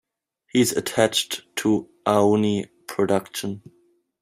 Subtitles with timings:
[0.49, 3.61] He is attached to Aoni Production.